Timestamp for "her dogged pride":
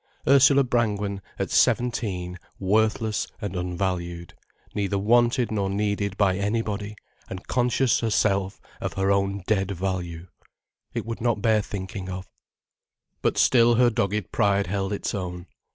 13.75-14.65